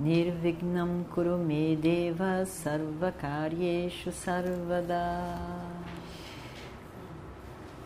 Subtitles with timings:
[0.00, 5.36] Nirvignam Kurume Deva Sarvakaryeshu Sarvada.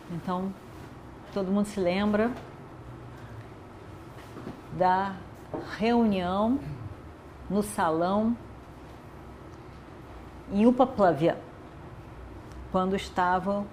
[0.09, 0.53] Então,
[1.33, 2.31] todo mundo se lembra
[4.77, 5.17] da
[5.77, 6.57] reunião
[7.49, 8.37] no salão
[10.53, 11.37] em Upaplavya,
[12.71, 13.67] quando estavam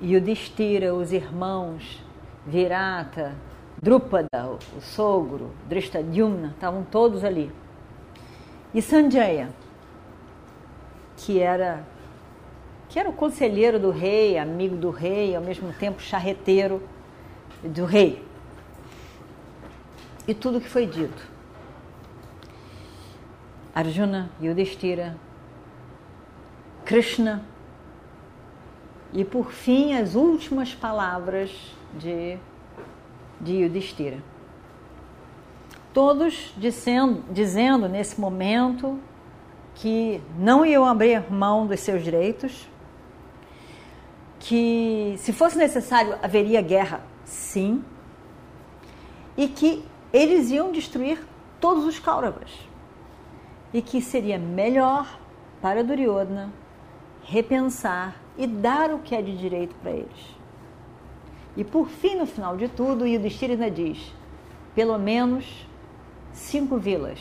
[0.00, 2.00] Yudhishthira, os irmãos,
[2.46, 3.34] Virata,
[3.80, 7.52] Drupada, o sogro, Drishtadyumna, estavam todos ali.
[8.74, 9.50] E Sanjaya,
[11.16, 11.84] que era
[12.88, 16.82] que era o conselheiro do rei, amigo do rei, ao mesmo tempo charreteiro
[17.62, 18.24] do rei.
[20.26, 21.22] E tudo que foi dito.
[23.74, 25.16] Arjuna, Yudhishthira,
[26.84, 27.44] Krishna
[29.12, 31.50] e por fim as últimas palavras
[31.98, 32.38] de,
[33.40, 34.18] de Yudhishthira.
[35.92, 38.98] Todos dizendo, dizendo nesse momento
[39.74, 42.68] que não iam abrir mão dos seus direitos,
[44.40, 47.84] que se fosse necessário haveria guerra, sim,
[49.36, 51.24] e que eles iam destruir
[51.60, 52.50] todos os Kauravas,
[53.72, 55.18] e que seria melhor
[55.60, 56.52] para Duryodhana
[57.22, 60.37] repensar e dar o que é de direito para eles.
[61.58, 64.14] E por fim, no final de tudo, Yudhishthira diz:
[64.76, 65.66] pelo menos
[66.32, 67.20] cinco vilas.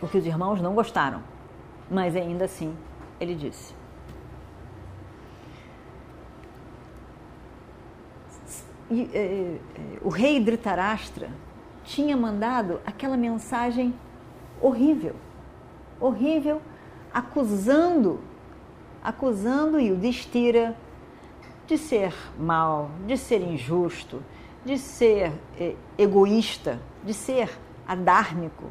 [0.00, 1.22] O que os irmãos não gostaram,
[1.88, 2.76] mas ainda assim
[3.20, 3.72] ele disse.
[8.90, 9.58] E, eh,
[10.02, 11.30] o rei Dhritarashtra
[11.84, 13.94] tinha mandado aquela mensagem
[14.60, 15.14] horrível,
[16.00, 16.60] horrível,
[17.14, 18.20] acusando
[19.02, 20.76] acusando Yudhishthira
[21.72, 24.22] de ser mal, de ser injusto,
[24.62, 27.50] de ser eh, egoísta, de ser
[27.88, 28.64] adármico,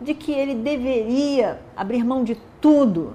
[0.00, 3.14] de que ele deveria abrir mão de tudo,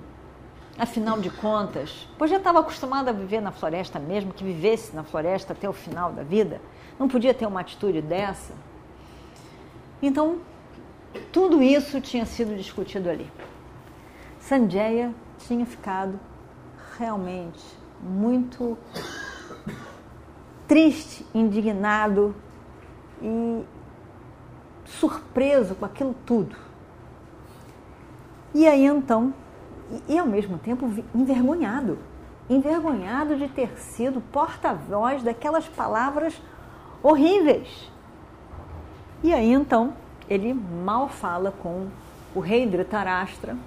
[0.79, 5.03] afinal de contas, pois já estava acostumado a viver na floresta mesmo, que vivesse na
[5.03, 6.61] floresta até o final da vida,
[6.97, 8.53] não podia ter uma atitude dessa.
[10.01, 10.37] Então,
[11.33, 13.29] tudo isso tinha sido discutido ali.
[14.39, 16.17] Sanjaya tinha ficado
[16.97, 18.77] realmente muito
[20.67, 22.35] triste, indignado
[23.21, 23.63] e
[24.85, 26.55] surpreso com aquilo tudo.
[28.53, 29.33] E aí então,
[30.07, 31.97] e, e ao mesmo tempo envergonhado,
[32.49, 36.39] envergonhado de ter sido porta-voz daquelas palavras
[37.01, 37.91] horríveis.
[39.23, 39.93] E aí então,
[40.29, 41.87] ele mal fala com
[42.33, 43.57] o rei Dhritarashtra,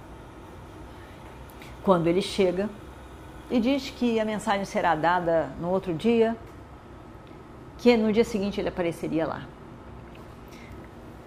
[1.82, 2.68] quando ele chega
[3.50, 6.36] e diz que a mensagem será dada no outro dia,
[7.78, 9.46] que no dia seguinte ele apareceria lá.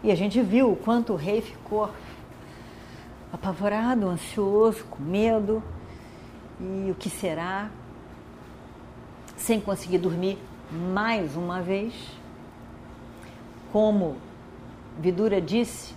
[0.04, 1.90] E a gente viu o quanto o rei ficou
[3.32, 5.64] apavorado, ansioso, com medo,
[6.60, 7.70] e o que será,
[9.36, 10.38] sem conseguir dormir
[10.72, 11.94] mais uma vez.
[13.72, 14.18] Como
[15.00, 15.96] Vidura disse,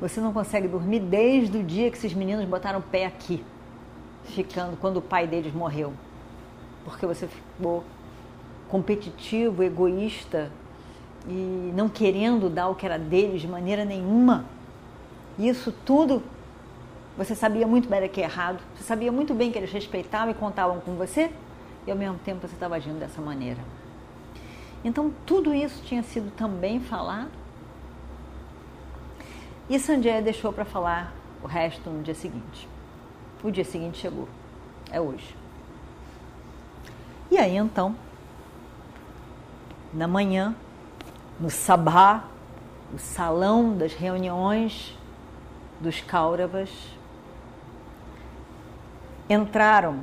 [0.00, 3.44] você não consegue dormir desde o dia que esses meninos botaram o pé aqui,
[4.32, 5.92] ficando quando o pai deles morreu.
[6.84, 7.84] Porque você ficou
[8.68, 10.50] competitivo, egoísta
[11.28, 14.44] e não querendo dar o que era deles de maneira nenhuma.
[15.38, 16.22] Isso tudo
[17.16, 20.34] você sabia muito bem que é errado, você sabia muito bem que eles respeitavam e
[20.34, 21.30] contavam com você,
[21.86, 23.60] e ao mesmo tempo você estava agindo dessa maneira.
[24.82, 27.30] Então tudo isso tinha sido também falado
[29.68, 32.71] e Sanjaya deixou para falar o resto no dia seguinte.
[33.42, 34.28] O dia seguinte chegou.
[34.90, 35.36] É hoje.
[37.30, 37.96] E aí então,
[39.92, 40.54] na manhã,
[41.40, 42.24] no Sabá,
[42.92, 44.96] o salão das reuniões
[45.80, 46.70] dos Kauravas,
[49.28, 50.00] entraram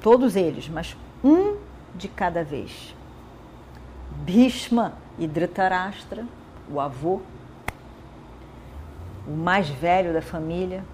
[0.00, 1.56] todos eles, mas um
[1.94, 2.94] de cada vez.
[4.10, 6.26] Bhishma e Dhritarashtra,
[6.68, 7.20] o avô,
[9.26, 10.84] o mais velho da família,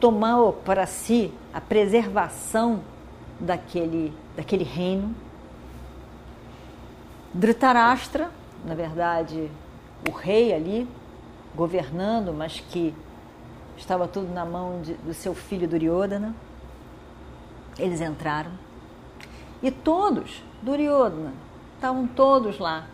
[0.00, 2.80] tomou para si a preservação
[3.38, 5.14] daquele, daquele reino.
[7.32, 8.30] Dhritarashtra,
[8.64, 9.50] na verdade,
[10.08, 10.88] o rei ali,
[11.54, 12.94] governando, mas que
[13.76, 16.34] estava tudo na mão de, do seu filho Duryodhana.
[17.78, 18.50] Eles entraram.
[19.62, 21.32] E todos, Duryodhana,
[21.74, 22.86] estavam todos lá.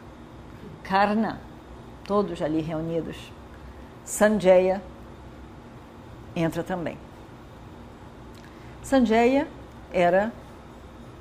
[0.83, 1.41] Karna,
[2.05, 3.17] todos ali reunidos.
[4.05, 4.83] Sanjaya
[6.35, 6.99] entra também.
[8.83, 9.47] Sanjaya
[9.93, 10.33] era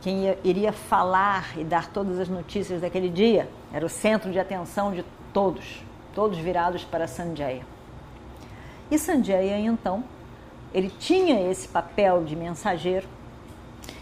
[0.01, 4.39] quem ia, iria falar e dar todas as notícias daquele dia, era o centro de
[4.39, 5.81] atenção de todos,
[6.13, 7.65] todos virados para Sanjaya.
[8.92, 10.04] E Sanjaya, então,
[10.74, 13.07] ele tinha esse papel de mensageiro,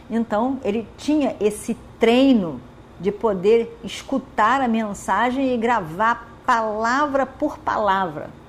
[0.10, 2.60] então ele tinha esse treino
[3.00, 8.41] de poder escutar a mensagem e gravar palavra por palavra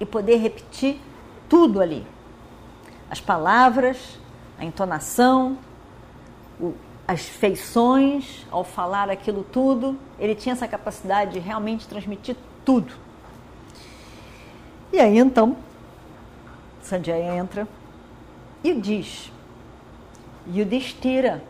[0.00, 1.00] e poder repetir
[1.48, 2.06] tudo ali.
[3.10, 4.18] As palavras,
[4.58, 5.58] a entonação,
[6.60, 6.74] o,
[7.06, 12.92] as feições ao falar aquilo tudo, ele tinha essa capacidade de realmente transmitir tudo.
[14.92, 15.56] E aí então,
[16.82, 17.68] Sanjaya entra
[18.62, 19.30] e diz:
[20.48, 21.42] Yudhishthira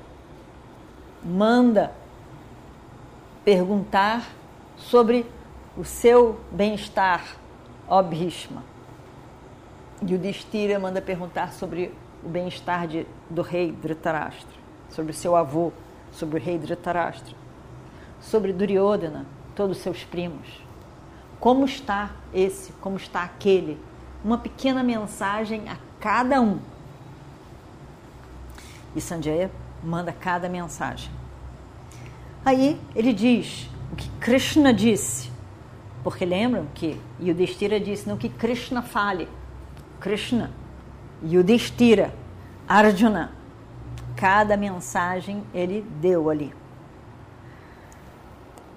[1.22, 1.92] manda
[3.44, 4.26] perguntar
[4.76, 5.26] sobre
[5.76, 7.37] o seu bem-estar,
[7.88, 8.62] ó Bhishma.
[10.03, 11.93] Yudhishthira manda perguntar sobre
[12.23, 12.87] o bem-estar
[13.31, 15.73] do rei Dhritarashtra sobre o seu avô,
[16.12, 17.35] sobre o rei Dhritarashtra,
[18.21, 20.62] sobre Duryodhana, todos os seus primos.
[21.38, 23.79] Como está esse, como está aquele?
[24.25, 26.59] Uma pequena mensagem a cada um.
[28.94, 29.50] E Sanjaya
[29.85, 31.11] manda cada mensagem.
[32.44, 35.31] Aí ele diz o que Krishna disse,
[36.06, 39.29] porque lembram que Yudhishthira disse não que Krishna fale.
[39.99, 40.53] Krishna,
[41.20, 42.14] Yudhishthira,
[42.69, 43.32] Arjuna,
[44.14, 46.55] cada mensagem ele deu ali.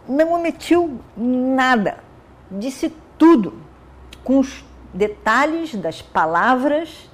[0.07, 1.99] Não omitiu nada,
[2.49, 3.61] disse tudo,
[4.23, 7.11] com os detalhes das palavras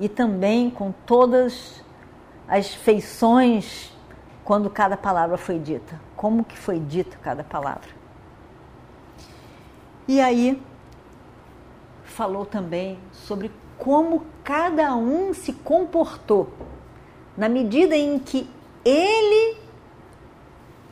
[0.00, 1.84] e também com todas
[2.48, 3.96] as feições
[4.44, 8.01] quando cada palavra foi dita, como que foi dita cada palavra.
[10.06, 10.60] E aí
[12.04, 16.52] falou também sobre como cada um se comportou
[17.36, 18.48] na medida em que
[18.84, 19.56] ele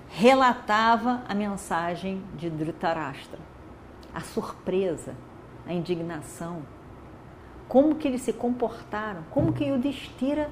[0.08, 3.38] relatava a mensagem de Dhritarashtra,
[4.14, 5.14] a surpresa,
[5.66, 6.62] a indignação,
[7.68, 10.50] como que eles se comportaram, como que o Yudhishthira,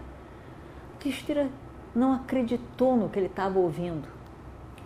[0.95, 1.51] Yudhishthira
[1.95, 4.07] não acreditou no que ele estava ouvindo,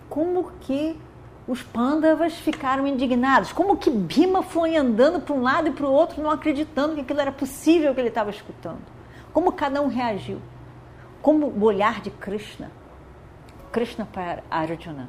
[0.09, 0.99] como que
[1.47, 5.93] os Pandavas ficaram indignados, como que Bhima foi andando para um lado e para o
[5.93, 8.81] outro, não acreditando que aquilo era possível que ele estava escutando,
[9.33, 10.41] como cada um reagiu
[11.23, 12.71] como o olhar de Krishna,
[13.71, 15.09] Krishna para Arjuna.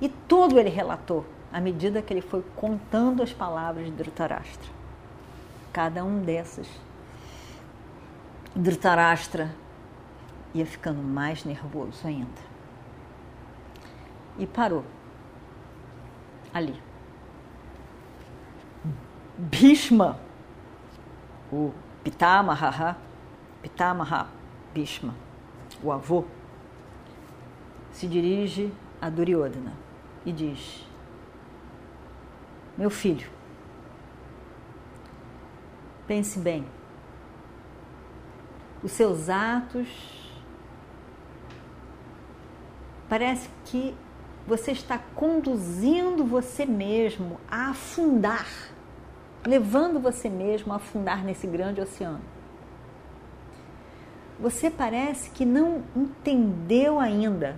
[0.00, 4.70] E tudo ele relatou à medida que ele foi contando as palavras de Dhritarashtra.
[5.72, 6.68] Cada um dessas.
[8.54, 9.54] Dhritarashtra
[10.54, 12.51] ia ficando mais nervoso ainda.
[14.38, 14.84] E parou.
[16.52, 16.80] Ali.
[19.38, 20.20] Bhishma,
[21.50, 21.72] o
[22.04, 22.96] Pitamaha,
[23.62, 24.28] Pitamaha
[24.72, 25.14] Bhishma,
[25.82, 26.24] o avô,
[27.90, 29.72] se dirige a Duryodhana
[30.24, 30.86] e diz:
[32.76, 33.30] Meu filho,
[36.06, 36.66] pense bem,
[38.82, 39.88] os seus atos
[43.08, 43.94] parece que
[44.46, 48.48] você está conduzindo você mesmo a afundar,
[49.46, 52.32] levando você mesmo a afundar nesse grande oceano
[54.42, 57.56] você parece que não entendeu ainda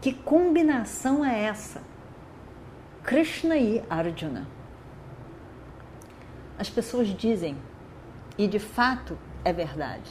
[0.00, 1.80] que combinação é essa?
[3.04, 4.48] Krishna e Arjuna.
[6.58, 7.56] As pessoas dizem,
[8.36, 10.10] e de fato é verdade,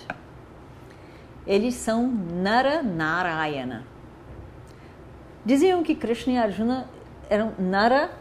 [1.46, 3.86] eles são Nara Narayana.
[5.46, 6.90] Diziam que Krishna e Arjuna
[7.30, 8.12] eram Nara,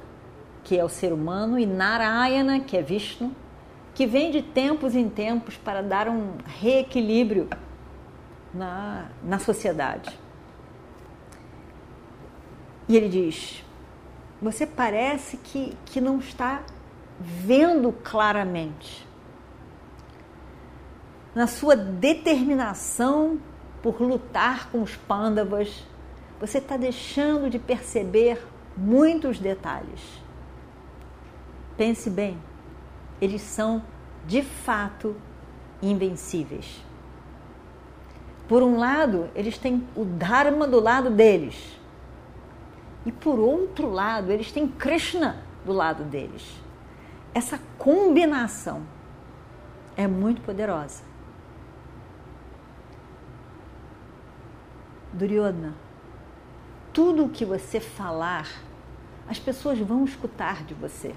[0.63, 3.35] que é o ser humano, e Narayana, que é Vishnu,
[3.95, 7.49] que vem de tempos em tempos para dar um reequilíbrio
[8.55, 10.17] na, na sociedade.
[12.89, 13.65] E ele diz:
[14.41, 16.63] Você parece que, que não está
[17.19, 19.07] vendo claramente.
[21.35, 23.39] Na sua determinação
[23.83, 25.85] por lutar com os pândavas,
[26.41, 30.01] você está deixando de perceber muitos detalhes.
[31.77, 32.39] Pense bem
[33.21, 33.83] eles são
[34.27, 35.17] de fato
[35.83, 36.83] invencíveis.
[38.49, 41.79] Por um lado, eles têm o Dharma do lado deles.
[43.05, 46.61] E por outro lado, eles têm Krishna do lado deles.
[47.35, 48.83] Essa combinação
[49.97, 51.03] é muito poderosa.
[55.13, 55.75] Duryodhana,
[56.93, 58.49] tudo o que você falar,
[59.29, 61.15] as pessoas vão escutar de você.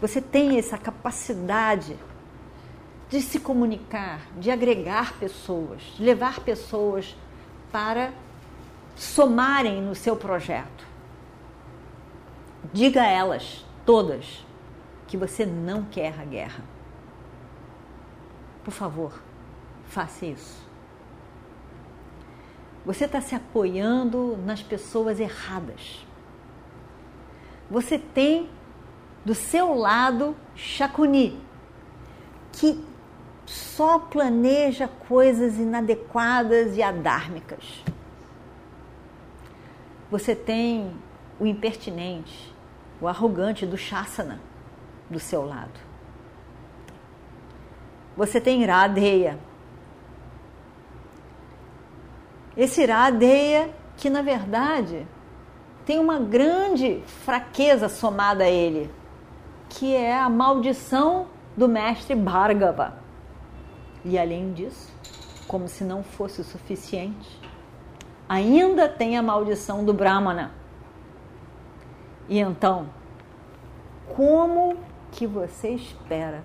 [0.00, 1.96] Você tem essa capacidade
[3.08, 7.16] de se comunicar, de agregar pessoas, de levar pessoas
[7.72, 8.12] para
[8.94, 10.86] somarem no seu projeto.
[12.72, 14.44] Diga a elas, todas,
[15.06, 16.62] que você não quer a guerra.
[18.62, 19.12] Por favor,
[19.88, 20.67] faça isso.
[22.84, 26.06] Você está se apoiando nas pessoas erradas.
[27.70, 28.48] Você tem
[29.24, 31.38] do seu lado Shakuni,
[32.52, 32.82] que
[33.44, 37.84] só planeja coisas inadequadas e adármicas.
[40.10, 40.94] Você tem
[41.38, 42.54] o impertinente,
[43.00, 44.40] o arrogante do Shasana
[45.10, 45.78] do seu lado.
[48.16, 49.38] Você tem Iradeia.
[52.58, 55.06] Esse Iradeia que na verdade
[55.86, 58.90] tem uma grande fraqueza somada a ele,
[59.68, 62.94] que é a maldição do mestre Bhargava.
[64.04, 64.92] E além disso,
[65.46, 67.40] como se não fosse o suficiente,
[68.28, 70.50] ainda tem a maldição do Brahmana.
[72.28, 72.88] E então,
[74.16, 74.76] como
[75.12, 76.42] que você espera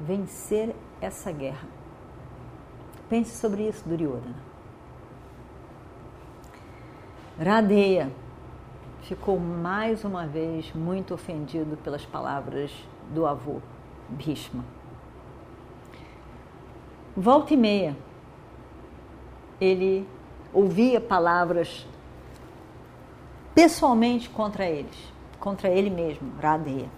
[0.00, 1.66] vencer essa guerra?
[3.08, 4.47] Pense sobre isso, Duryodhana.
[7.40, 8.10] Radeia
[9.02, 12.72] ficou mais uma vez muito ofendido pelas palavras
[13.14, 13.60] do avô
[14.08, 14.64] Bhishma.
[17.16, 17.96] Volta e meia,
[19.60, 20.04] ele
[20.52, 21.86] ouvia palavras
[23.54, 24.96] pessoalmente contra eles,
[25.38, 26.88] contra ele mesmo, Radeya.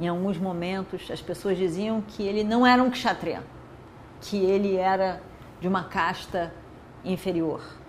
[0.00, 3.42] Em alguns momentos, as pessoas diziam que ele não era um kshatriya,
[4.22, 5.22] que ele era
[5.60, 6.54] de uma casta
[7.04, 7.83] inferior.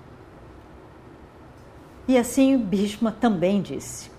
[2.08, 4.12] E assim Bhishma também disse.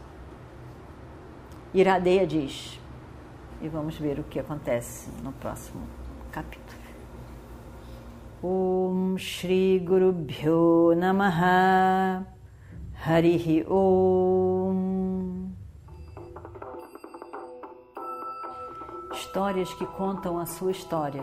[1.73, 2.81] Iradeya diz,
[3.61, 5.83] e vamos ver o que acontece no próximo
[6.33, 6.77] capítulo.
[8.43, 12.27] Om Shri Guru Bhyo Namaha
[13.05, 15.51] Harihi Om
[19.13, 21.23] Histórias que contam a sua história,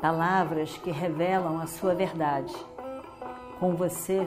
[0.00, 2.54] palavras que revelam a sua verdade.
[3.58, 4.26] Com você,